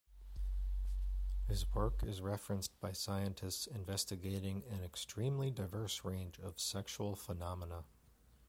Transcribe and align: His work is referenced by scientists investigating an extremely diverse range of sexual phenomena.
His 1.47 1.71
work 1.75 2.01
is 2.03 2.23
referenced 2.23 2.71
by 2.79 2.91
scientists 2.91 3.67
investigating 3.67 4.63
an 4.71 4.83
extremely 4.83 5.51
diverse 5.51 6.03
range 6.03 6.39
of 6.39 6.59
sexual 6.59 7.15
phenomena. 7.15 7.83